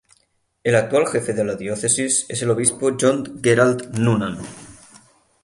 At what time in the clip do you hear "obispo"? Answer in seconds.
2.49-2.89